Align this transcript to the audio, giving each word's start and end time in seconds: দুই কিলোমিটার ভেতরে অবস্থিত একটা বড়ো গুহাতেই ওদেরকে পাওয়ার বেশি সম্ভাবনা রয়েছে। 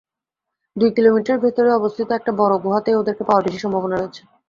দুই 0.75 0.89
কিলোমিটার 0.97 1.37
ভেতরে 1.43 1.69
অবস্থিত 1.73 2.07
একটা 2.13 2.31
বড়ো 2.39 2.55
গুহাতেই 2.63 2.99
ওদেরকে 2.99 3.23
পাওয়ার 3.25 3.45
বেশি 3.47 3.59
সম্ভাবনা 3.63 3.95
রয়েছে। 3.95 4.21